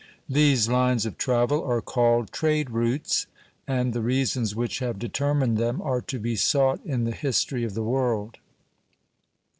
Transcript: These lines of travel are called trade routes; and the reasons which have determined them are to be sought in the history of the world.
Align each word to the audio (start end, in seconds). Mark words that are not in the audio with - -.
These 0.27 0.67
lines 0.67 1.05
of 1.05 1.15
travel 1.19 1.63
are 1.63 1.79
called 1.79 2.31
trade 2.31 2.71
routes; 2.71 3.27
and 3.67 3.93
the 3.93 4.01
reasons 4.01 4.55
which 4.55 4.79
have 4.79 4.97
determined 4.97 5.59
them 5.59 5.79
are 5.79 6.01
to 6.01 6.17
be 6.17 6.35
sought 6.35 6.83
in 6.83 7.03
the 7.03 7.11
history 7.11 7.63
of 7.63 7.75
the 7.75 7.83
world. 7.83 8.39